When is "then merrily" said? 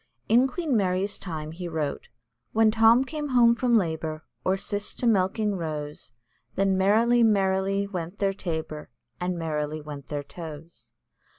6.55-7.21